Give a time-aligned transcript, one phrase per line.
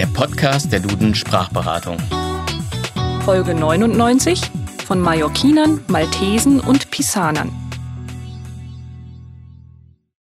[0.00, 1.98] der Podcast der Duden Sprachberatung.
[3.22, 4.40] Folge 99
[4.86, 7.52] von Mallorquinern, Maltesen und Pisanern.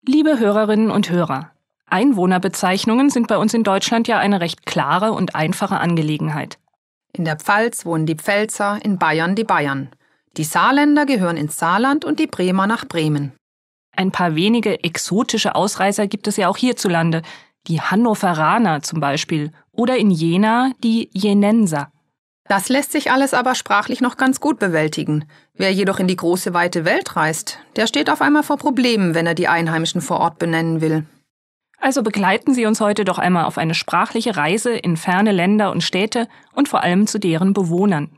[0.07, 1.51] Liebe Hörerinnen und Hörer,
[1.85, 6.57] Einwohnerbezeichnungen sind bei uns in Deutschland ja eine recht klare und einfache Angelegenheit.
[7.13, 9.91] In der Pfalz wohnen die Pfälzer, in Bayern die Bayern.
[10.39, 13.33] Die Saarländer gehören ins Saarland und die Bremer nach Bremen.
[13.95, 17.21] Ein paar wenige exotische Ausreißer gibt es ja auch hierzulande,
[17.67, 21.91] die Hannoveraner zum Beispiel oder in Jena die Jenenser.
[22.49, 25.27] Das lässt sich alles aber sprachlich noch ganz gut bewältigen.
[25.55, 29.27] Wer jedoch in die große weite Welt reist, der steht auf einmal vor Problemen, wenn
[29.27, 31.05] er die Einheimischen vor Ort benennen will.
[31.81, 35.85] Also begleiten Sie uns heute doch einmal auf eine sprachliche Reise in ferne Länder und
[35.85, 38.11] Städte und vor allem zu deren Bewohnern.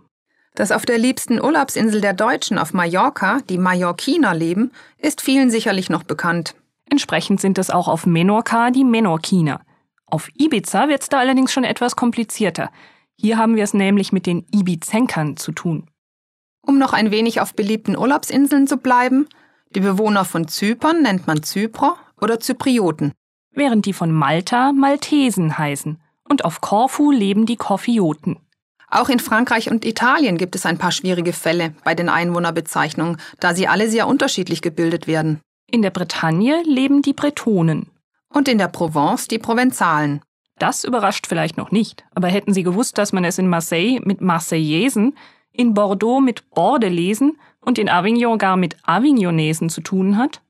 [0.55, 5.91] Dass auf der liebsten Urlaubsinsel der Deutschen auf Mallorca die Mallorquiner leben, ist vielen sicherlich
[5.91, 6.55] noch bekannt.
[6.91, 9.61] Entsprechend sind es auch auf Menorca die Menorquiner.
[10.07, 12.71] Auf Ibiza wird es da allerdings schon etwas komplizierter.
[13.16, 15.87] Hier haben wir es nämlich mit den Ibizenkern zu tun.
[16.66, 19.29] Um noch ein wenig auf beliebten Urlaubsinseln zu bleiben,
[19.74, 23.13] die Bewohner von Zypern nennt man Zyprer oder Zyprioten.
[23.52, 26.01] Während die von Malta Maltesen heißen.
[26.29, 28.38] Und auf Korfu leben die Korfioten.
[28.88, 33.55] Auch in Frankreich und Italien gibt es ein paar schwierige Fälle bei den Einwohnerbezeichnungen, da
[33.55, 35.41] sie alle sehr unterschiedlich gebildet werden.
[35.71, 37.87] In der Bretagne leben die Bretonen.
[38.29, 40.21] Und in der Provence die Provenzalen.
[40.59, 44.21] Das überrascht vielleicht noch nicht, aber hätten Sie gewusst, dass man es in Marseille mit
[44.21, 45.16] Marseillesen,
[45.52, 50.43] in Bordeaux mit Bordelesen und in Avignon gar mit Avignonesen zu tun hat?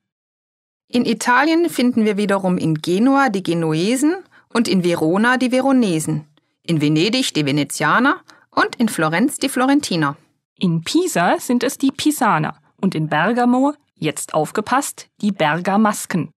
[0.88, 4.16] In Italien finden wir wiederum in Genua die Genuesen
[4.52, 6.27] und in Verona die Veronesen,
[6.62, 8.16] in Venedig die Venezianer
[8.50, 10.16] und in Florenz die Florentiner.
[10.58, 16.30] In Pisa sind es die Pisaner und in Bergamo Jetzt aufgepasst, die Bergamasken.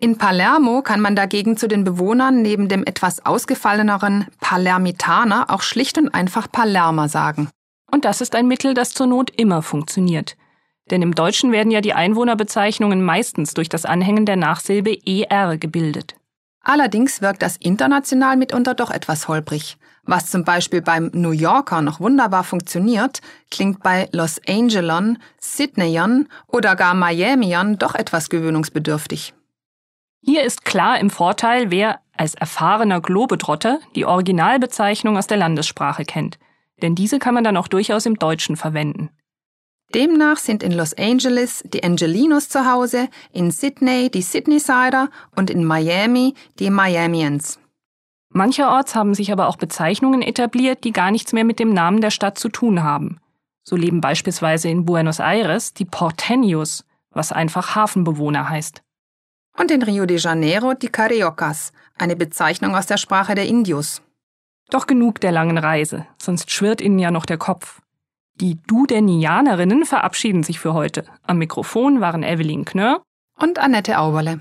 [0.00, 5.98] In Palermo kann man dagegen zu den Bewohnern neben dem etwas ausgefalleneren Palermitaner auch schlicht
[5.98, 7.50] und einfach Palermer sagen.
[7.90, 10.38] Und das ist ein Mittel, das zur Not immer funktioniert.
[10.90, 16.16] Denn im Deutschen werden ja die Einwohnerbezeichnungen meistens durch das Anhängen der Nachsilbe ER gebildet.
[16.62, 19.76] Allerdings wirkt das international mitunter doch etwas holprig.
[20.04, 26.74] Was zum Beispiel beim New Yorker noch wunderbar funktioniert, klingt bei Los Angelern, Sydneyern oder
[26.74, 29.34] gar Miamiern doch etwas gewöhnungsbedürftig.
[30.20, 36.38] Hier ist klar im Vorteil, wer als erfahrener Globetrotter die Originalbezeichnung aus der Landessprache kennt.
[36.80, 39.10] Denn diese kann man dann auch durchaus im Deutschen verwenden.
[39.94, 45.64] Demnach sind in Los Angeles die Angelinos zu Hause, in Sydney die Sydneysider und in
[45.64, 47.58] Miami die Miamians.
[48.30, 52.10] Mancherorts haben sich aber auch Bezeichnungen etabliert, die gar nichts mehr mit dem Namen der
[52.10, 53.20] Stadt zu tun haben.
[53.64, 58.82] So leben beispielsweise in Buenos Aires die Porteños, was einfach Hafenbewohner heißt.
[59.58, 64.00] Und in Rio de Janeiro die Cariocas, eine Bezeichnung aus der Sprache der Indios.
[64.70, 67.81] Doch genug der langen Reise, sonst schwirrt Ihnen ja noch der Kopf.
[68.42, 71.04] Die Dudenianerinnen verabschieden sich für heute.
[71.22, 73.00] Am Mikrofon waren Evelyn Knörr
[73.40, 74.40] und Annette Auberle.